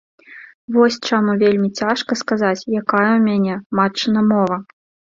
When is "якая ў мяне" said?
2.81-3.55